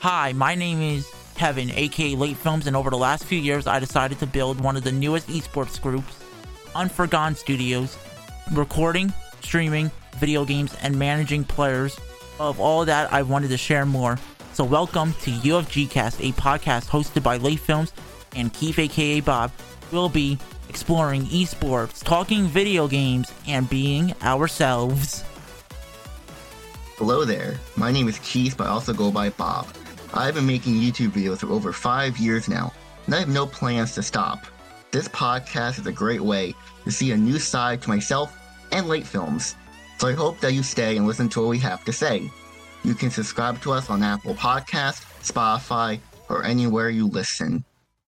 [0.00, 3.80] Hi, my name is Kevin, aka Late Films, and over the last few years, I
[3.80, 6.22] decided to build one of the newest esports groups,
[6.76, 7.98] Unforgone Studios,
[8.52, 11.98] recording, streaming, video games, and managing players.
[12.38, 14.20] Of all that, I wanted to share more.
[14.52, 17.92] So, welcome to UFGcast, a podcast hosted by Late Films
[18.36, 19.50] and Keith, aka Bob.
[19.90, 20.38] We'll be
[20.68, 25.24] exploring esports, talking video games, and being ourselves.
[26.98, 29.66] Hello there, my name is Keith, but I also go by Bob.
[30.14, 32.72] I've been making YouTube videos for over five years now,
[33.06, 34.46] and I have no plans to stop.
[34.90, 36.54] This podcast is a great way
[36.84, 38.34] to see a new side to myself
[38.72, 39.54] and late films,
[39.98, 42.30] so I hope that you stay and listen to what we have to say.
[42.84, 47.64] You can subscribe to us on Apple Podcast, Spotify, or anywhere you listen.